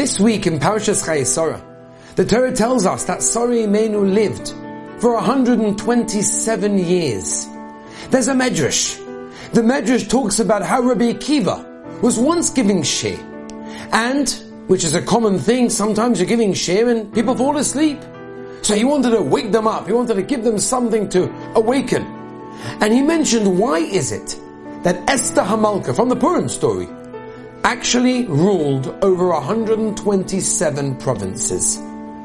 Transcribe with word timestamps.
This 0.00 0.18
week 0.18 0.46
in 0.46 0.58
Parashas 0.58 1.06
Chayesora, 1.06 1.60
the 2.16 2.24
Torah 2.24 2.56
tells 2.56 2.86
us 2.86 3.04
that 3.04 3.22
Sari 3.22 3.66
Imenu 3.66 4.14
lived 4.14 4.48
for 4.98 5.12
127 5.12 6.78
years. 6.78 7.46
There's 8.08 8.28
a 8.28 8.32
medrash. 8.32 8.96
The 9.52 9.60
medrash 9.60 10.08
talks 10.08 10.40
about 10.40 10.62
how 10.62 10.80
Rabbi 10.80 11.12
Akiva 11.12 12.00
was 12.00 12.18
once 12.18 12.48
giving 12.48 12.80
shiur, 12.80 13.18
and 13.92 14.26
which 14.68 14.84
is 14.84 14.94
a 14.94 15.02
common 15.02 15.38
thing. 15.38 15.68
Sometimes 15.68 16.18
you're 16.18 16.26
giving 16.26 16.54
shiur 16.54 16.90
and 16.90 17.12
people 17.12 17.36
fall 17.36 17.58
asleep. 17.58 18.00
So 18.62 18.74
he 18.74 18.84
wanted 18.84 19.10
to 19.10 19.20
wake 19.20 19.52
them 19.52 19.66
up. 19.66 19.86
He 19.86 19.92
wanted 19.92 20.14
to 20.14 20.22
give 20.22 20.44
them 20.44 20.58
something 20.58 21.10
to 21.10 21.30
awaken. 21.54 22.06
And 22.80 22.90
he 22.94 23.02
mentioned 23.02 23.58
why 23.58 23.80
is 23.80 24.12
it 24.12 24.40
that 24.82 24.96
Esther 25.10 25.42
Hamalka 25.42 25.94
from 25.94 26.08
the 26.08 26.16
Purim 26.16 26.48
story 26.48 26.88
actually 27.64 28.26
ruled 28.26 28.86
over 29.02 29.28
127 29.28 30.96
provinces. 30.96 31.78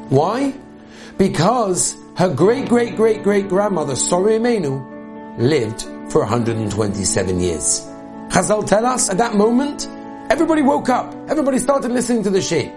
Why? 0.08 0.54
Because 1.18 1.96
her 2.16 2.32
great 2.32 2.68
great 2.68 2.96
great 2.96 3.22
great 3.22 3.48
grandmother 3.48 3.94
Sori 3.94 4.38
Imenu 4.38 5.38
lived 5.38 5.82
for 6.10 6.20
127 6.20 7.40
years. 7.40 7.82
Chazal 8.28 8.66
tell 8.66 8.86
us 8.86 9.10
at 9.10 9.18
that 9.18 9.34
moment, 9.34 9.86
everybody 10.30 10.62
woke 10.62 10.88
up. 10.88 11.14
Everybody 11.28 11.58
started 11.58 11.90
listening 11.90 12.22
to 12.24 12.30
the 12.30 12.38
Shiur. 12.38 12.72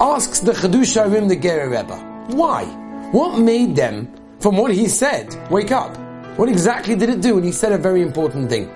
Asks 0.00 0.40
the 0.40 0.52
Chiddushei 0.52 1.06
HaRim, 1.06 1.28
the 1.28 1.36
Ger 1.36 1.68
Rebbe, 1.68 1.96
why? 2.34 2.64
What 3.12 3.38
made 3.38 3.76
them, 3.76 4.12
from 4.40 4.56
what 4.56 4.72
he 4.72 4.88
said, 4.88 5.34
wake 5.50 5.70
up? 5.70 5.96
What 6.36 6.48
exactly 6.48 6.96
did 6.96 7.10
it 7.10 7.20
do? 7.20 7.36
And 7.36 7.44
he 7.44 7.52
said 7.52 7.72
a 7.72 7.78
very 7.78 8.02
important 8.02 8.50
thing. 8.50 8.68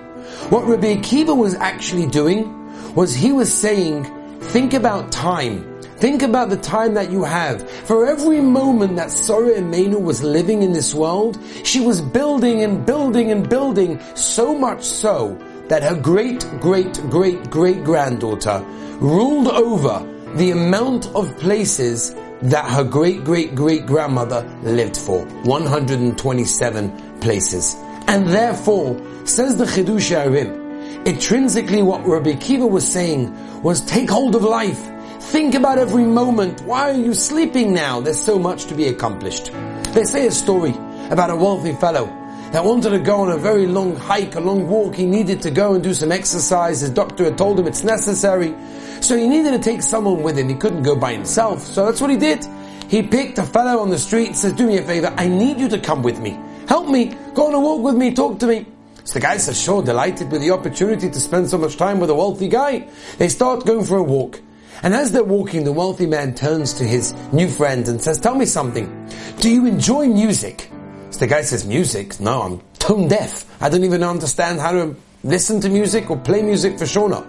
What 0.49 0.65
Rabbi 0.65 0.95
Akiva 0.95 1.35
was 1.35 1.55
actually 1.55 2.07
doing 2.07 2.55
was 2.95 3.13
he 3.13 3.31
was 3.31 3.53
saying, 3.53 4.05
think 4.41 4.73
about 4.73 5.11
time. 5.11 5.65
Think 5.97 6.23
about 6.23 6.49
the 6.49 6.57
time 6.57 6.93
that 6.93 7.11
you 7.11 7.25
have. 7.25 7.69
For 7.69 8.07
every 8.07 8.39
moment 8.39 8.95
that 8.95 9.11
Sarah 9.11 9.55
Imenu 9.55 10.01
was 10.01 10.23
living 10.23 10.63
in 10.63 10.71
this 10.71 10.95
world, 10.95 11.37
she 11.63 11.81
was 11.81 11.99
building 12.01 12.63
and 12.63 12.85
building 12.85 13.31
and 13.31 13.49
building 13.49 13.99
so 14.15 14.57
much 14.57 14.83
so 14.83 15.37
that 15.67 15.83
her 15.83 15.95
great, 15.95 16.49
great, 16.61 16.93
great, 17.09 17.49
great 17.49 17.83
granddaughter 17.83 18.63
ruled 18.99 19.49
over 19.49 20.07
the 20.35 20.51
amount 20.51 21.07
of 21.15 21.37
places 21.39 22.15
that 22.41 22.65
her 22.65 22.83
great, 22.83 23.23
great, 23.25 23.53
great 23.53 23.85
grandmother 23.85 24.41
lived 24.63 24.95
for. 24.95 25.25
127 25.43 27.19
places. 27.19 27.75
And 28.09 28.25
therefore, 28.25 28.99
says 29.23 29.57
the 29.57 29.65
Chiddushei 29.65 30.25
HaRim, 30.25 31.05
Intrinsically, 31.05 31.83
what 31.83 32.03
Rabbi 32.03 32.37
Kiva 32.37 32.65
was 32.65 32.91
saying 32.91 33.61
was 33.61 33.81
take 33.81 34.09
hold 34.09 34.33
of 34.33 34.41
life. 34.41 34.79
Think 35.21 35.53
about 35.53 35.77
every 35.77 36.05
moment. 36.05 36.61
Why 36.61 36.89
are 36.89 36.97
you 36.97 37.13
sleeping 37.13 37.71
now? 37.71 37.99
There's 38.01 38.19
so 38.19 38.39
much 38.39 38.65
to 38.65 38.73
be 38.73 38.87
accomplished. 38.87 39.51
They 39.93 40.05
say 40.05 40.25
a 40.25 40.31
story 40.31 40.71
about 41.11 41.29
a 41.29 41.35
wealthy 41.35 41.73
fellow 41.73 42.07
that 42.51 42.65
wanted 42.65 42.89
to 42.89 42.99
go 42.99 43.17
on 43.17 43.29
a 43.29 43.37
very 43.37 43.67
long 43.67 43.95
hike, 43.95 44.33
a 44.33 44.39
long 44.39 44.67
walk. 44.67 44.95
He 44.95 45.05
needed 45.05 45.43
to 45.43 45.51
go 45.51 45.75
and 45.75 45.83
do 45.83 45.93
some 45.93 46.11
exercise. 46.11 46.81
His 46.81 46.89
doctor 46.89 47.25
had 47.25 47.37
told 47.37 47.59
him 47.59 47.67
it's 47.67 47.83
necessary. 47.83 48.55
So 49.01 49.15
he 49.17 49.27
needed 49.27 49.51
to 49.51 49.59
take 49.59 49.83
someone 49.83 50.23
with 50.23 50.35
him. 50.35 50.49
He 50.49 50.55
couldn't 50.55 50.81
go 50.81 50.95
by 50.95 51.13
himself. 51.13 51.61
So 51.61 51.85
that's 51.85 52.01
what 52.01 52.09
he 52.09 52.17
did. 52.17 52.43
He 52.87 53.03
picked 53.03 53.37
a 53.37 53.43
fellow 53.43 53.79
on 53.83 53.91
the 53.91 53.99
street, 53.99 54.29
and 54.29 54.35
says, 54.35 54.53
do 54.53 54.65
me 54.65 54.79
a 54.79 54.81
favor, 54.81 55.13
I 55.15 55.27
need 55.27 55.59
you 55.59 55.69
to 55.69 55.77
come 55.77 56.01
with 56.01 56.19
me. 56.19 56.39
Help 56.69 56.87
me. 56.87 57.15
Go 57.33 57.47
on 57.47 57.55
a 57.55 57.59
walk 57.59 57.81
with 57.81 57.95
me. 57.95 58.13
Talk 58.13 58.37
to 58.41 58.45
me. 58.45 58.63
So 59.03 59.15
the 59.15 59.21
guy 59.21 59.37
says, 59.37 59.59
sure, 59.59 59.81
delighted 59.81 60.31
with 60.31 60.41
the 60.41 60.51
opportunity 60.51 61.09
to 61.09 61.19
spend 61.19 61.49
so 61.49 61.57
much 61.57 61.77
time 61.77 61.99
with 61.99 62.11
a 62.11 62.13
wealthy 62.13 62.47
guy. 62.47 62.87
They 63.17 63.27
start 63.27 63.65
going 63.65 63.85
for 63.85 63.97
a 63.97 64.03
walk. 64.03 64.39
And 64.83 64.93
as 64.93 65.11
they're 65.11 65.23
walking, 65.23 65.63
the 65.63 65.71
wealthy 65.71 66.05
man 66.05 66.35
turns 66.35 66.75
to 66.75 66.83
his 66.83 67.15
new 67.33 67.49
friend 67.49 67.87
and 67.87 67.99
says, 67.99 68.19
tell 68.19 68.35
me 68.35 68.45
something. 68.45 69.09
Do 69.39 69.49
you 69.49 69.65
enjoy 69.65 70.09
music? 70.09 70.69
So 71.09 71.21
the 71.21 71.25
guy 71.25 71.41
says, 71.41 71.65
music? 71.65 72.19
No, 72.19 72.43
I'm 72.43 72.61
tone 72.77 73.07
deaf. 73.07 73.45
I 73.59 73.69
don't 73.69 73.83
even 73.83 74.03
understand 74.03 74.59
how 74.59 74.71
to 74.73 74.95
listen 75.23 75.61
to 75.61 75.69
music 75.69 76.11
or 76.11 76.17
play 76.17 76.43
music 76.43 76.77
for 76.77 76.85
sure 76.85 77.09
not. 77.09 77.27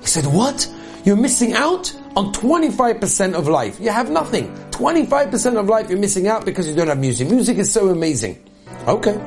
He 0.00 0.08
said, 0.08 0.26
what? 0.26 0.68
You're 1.04 1.14
missing 1.14 1.52
out 1.52 1.94
on 2.16 2.32
25% 2.32 3.34
of 3.34 3.46
life. 3.46 3.78
You 3.78 3.90
have 3.90 4.10
nothing. 4.10 4.52
25% 4.72 5.60
of 5.60 5.68
life 5.68 5.88
you're 5.90 5.98
missing 6.00 6.26
out 6.26 6.44
because 6.44 6.68
you 6.68 6.74
don't 6.74 6.88
have 6.88 6.98
music. 6.98 7.30
Music 7.30 7.56
is 7.58 7.72
so 7.72 7.88
amazing. 7.90 8.49
Okay. 8.86 9.20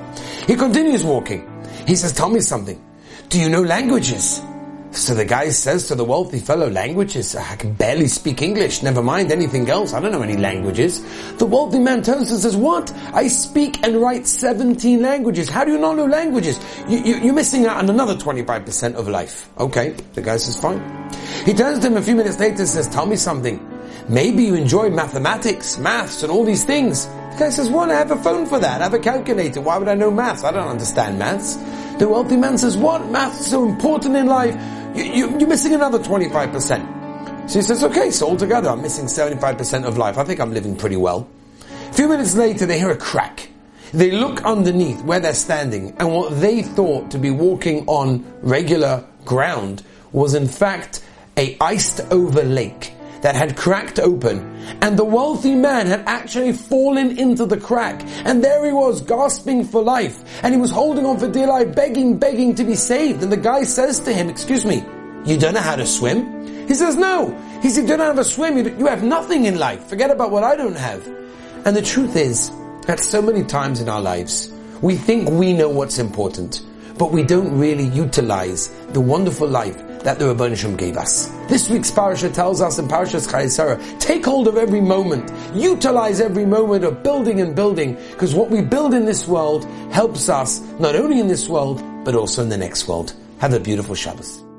He 0.48 0.56
continues 0.56 1.04
walking. 1.04 1.50
He 1.88 1.96
says, 1.96 2.14
tell 2.14 2.30
me 2.30 2.40
something. 2.40 2.84
Do 3.30 3.40
you 3.40 3.50
know 3.50 3.62
languages? 3.62 4.42
So 4.94 5.16
the 5.16 5.26
guy 5.26 5.50
says 5.50 5.88
to 5.88 5.96
the 5.96 6.06
wealthy 6.06 6.38
fellow, 6.38 6.70
languages? 6.70 7.36
I 7.36 7.56
can 7.56 7.74
barely 7.74 8.08
speak 8.08 8.44
English, 8.44 8.84
never 8.84 9.02
mind 9.02 9.32
anything 9.32 9.68
else. 9.68 9.92
I 9.92 10.00
don't 10.00 10.12
know 10.12 10.22
any 10.22 10.38
languages. 10.38 11.02
The 11.38 11.48
wealthy 11.48 11.80
man 11.80 12.04
turns 12.04 12.30
and 12.30 12.40
says, 12.40 12.56
what? 12.56 12.94
I 13.12 13.28
speak 13.28 13.84
and 13.84 13.98
write 13.98 14.28
17 14.28 15.02
languages. 15.02 15.50
How 15.50 15.66
do 15.66 15.72
you 15.72 15.80
not 15.80 15.98
know 15.98 16.06
languages? 16.06 16.60
You, 16.88 17.00
you, 17.00 17.16
you're 17.18 17.34
missing 17.34 17.66
out 17.66 17.78
on 17.78 17.90
another 17.90 18.14
25% 18.14 18.94
of 18.94 19.08
life. 19.08 19.50
Okay. 19.58 19.96
The 20.14 20.22
guy 20.22 20.38
says, 20.38 20.60
fine. 20.60 20.80
He 21.44 21.54
turns 21.56 21.80
to 21.80 21.88
him 21.88 21.98
a 21.98 22.02
few 22.02 22.16
minutes 22.16 22.40
later 22.40 22.60
and 22.60 22.70
says, 22.70 22.88
tell 22.88 23.08
me 23.08 23.16
something. 23.16 23.68
Maybe 24.10 24.44
you 24.44 24.54
enjoy 24.54 24.92
mathematics, 24.92 25.80
maths, 25.80 26.22
and 26.22 26.32
all 26.32 26.44
these 26.44 26.66
things. 26.66 27.08
The 27.34 27.40
guy 27.40 27.50
says, 27.50 27.70
what? 27.70 27.90
I 27.90 27.96
have 27.96 28.12
a 28.12 28.16
phone 28.18 28.46
for 28.46 28.60
that. 28.60 28.82
I 28.82 28.84
have 28.84 28.94
a 28.94 29.00
calculator. 29.00 29.60
Why 29.60 29.78
would 29.78 29.88
I 29.88 29.96
know 29.96 30.12
maths? 30.12 30.44
I 30.44 30.52
don't 30.52 30.68
understand 30.68 31.18
maths. 31.18 31.56
The 31.98 32.08
wealthy 32.08 32.38
man 32.38 32.60
says, 32.60 32.78
what? 32.78 33.10
Maths 33.10 33.40
is 33.40 33.48
so 33.48 33.68
important 33.68 34.16
in 34.16 34.28
life. 34.28 34.56
You, 34.96 35.04
you, 35.04 35.40
you're 35.40 35.50
missing 35.50 35.74
another 35.74 35.98
25%. 35.98 37.50
So 37.50 37.60
he 37.60 37.64
says, 37.64 37.84
okay, 37.84 38.12
so 38.12 38.30
altogether 38.30 38.70
I'm 38.70 38.84
missing 38.84 39.06
75% 39.06 39.84
of 39.84 39.98
life. 39.98 40.20
I 40.20 40.24
think 40.24 40.40
I'm 40.40 40.54
living 40.54 40.76
pretty 40.76 40.96
well. 40.96 41.28
A 41.90 41.94
few 41.94 42.08
minutes 42.08 42.36
later, 42.36 42.68
they 42.68 42.78
hear 42.78 42.92
a 42.92 42.98
crack. 42.98 43.50
They 43.94 44.12
look 44.12 44.44
underneath 44.44 45.04
where 45.04 45.20
they're 45.20 45.34
standing, 45.34 45.96
and 45.98 46.14
what 46.14 46.40
they 46.40 46.62
thought 46.62 47.10
to 47.12 47.18
be 47.18 47.32
walking 47.32 47.86
on 47.88 48.26
regular 48.42 49.06
ground 49.26 49.82
was 50.12 50.36
in 50.36 50.48
fact 50.48 51.04
a 51.38 51.58
iced 51.60 52.00
over 52.12 52.44
lake 52.44 52.94
that 53.24 53.36
had 53.36 53.56
cracked 53.56 54.00
open, 54.00 54.40
and 54.82 55.00
the 55.00 55.04
wealthy 55.04 55.56
man 55.56 55.88
had 55.88 56.04
actually 56.06 56.52
fallen 56.52 57.18
into 57.18 57.46
the 57.46 57.58
crack, 57.58 58.04
and 58.26 58.44
there 58.44 58.66
he 58.66 58.74
was 58.74 59.02
gasping 59.02 59.64
for 59.64 59.82
life, 59.82 60.44
and 60.44 60.54
he 60.54 60.60
was 60.60 60.70
holding 60.70 61.06
on 61.06 61.18
for 61.18 61.30
dear 61.30 61.48
life, 61.48 61.74
begging, 61.74 62.18
begging 62.18 62.54
to 62.54 62.66
be 62.66 62.76
saved, 62.76 63.24
and 63.24 63.32
the 63.32 63.38
guy 63.38 63.64
says 63.64 64.02
to 64.02 64.14
him, 64.14 64.30
excuse 64.30 64.66
me, 64.66 64.84
you 65.26 65.38
don't 65.38 65.54
know 65.54 65.62
how 65.62 65.78
to 65.78 65.86
swim? 65.86 66.68
He 66.68 66.74
says, 66.74 66.98
no. 66.98 67.34
He 67.62 67.70
said, 67.70 67.84
you 67.84 67.88
don't 67.88 68.00
know 68.00 68.08
how 68.08 68.14
to 68.14 68.26
swim, 68.26 68.58
you 68.58 68.88
have 68.88 69.04
nothing 69.04 69.46
in 69.46 69.58
life, 69.58 69.86
forget 69.86 70.12
about 70.12 70.30
what 70.30 70.44
I 70.44 70.58
don't 70.58 70.76
have. 70.76 71.08
And 71.66 71.78
the 71.78 71.82
truth 71.82 72.18
is, 72.18 72.52
that 72.88 73.00
so 73.00 73.22
many 73.22 73.46
times 73.46 73.80
in 73.80 73.88
our 73.88 74.02
lives, 74.02 74.52
we 74.82 74.98
think 74.98 75.30
we 75.30 75.54
know 75.54 75.70
what's 75.70 75.98
important, 75.98 76.62
but 76.98 77.14
we 77.14 77.24
don't 77.24 77.58
really 77.58 77.88
utilize 77.88 78.68
the 78.90 79.00
wonderful 79.00 79.48
life 79.48 79.82
that 80.04 80.20
the 80.20 80.26
Rabban 80.26 80.56
Shem 80.56 80.76
gave 80.76 80.98
us. 80.98 81.28
This 81.48 81.70
week's 81.70 81.92
parasha 81.92 82.30
tells 82.30 82.62
us 82.62 82.80
in 82.80 82.88
Parashas 82.88 83.28
Chayesara, 83.28 84.00
take 84.00 84.26
hold 84.26 84.48
of 84.48 84.58
every 84.58 84.82
moment, 84.82 85.32
utilize 85.56 86.22
every 86.22 86.46
moment 86.46 86.84
of 86.84 87.04
building 87.04 87.42
and 87.42 87.56
building, 87.56 87.96
because 88.12 88.36
what 88.36 88.50
we 88.50 88.62
build 88.62 88.94
in 88.94 89.06
this 89.06 89.28
world 89.28 89.66
helps 89.92 90.30
us 90.30 90.60
not 90.80 90.96
only 90.96 91.20
in 91.20 91.28
this 91.28 91.48
world, 91.48 91.84
but 92.06 92.16
also 92.16 92.42
in 92.42 92.50
the 92.50 92.58
next 92.58 92.88
world. 92.88 93.14
Have 93.40 93.54
a 93.54 93.60
beautiful 93.60 93.96
Shabbos. 93.96 94.53